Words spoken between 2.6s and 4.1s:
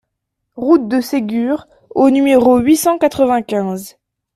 cent quatre-vingt-quinze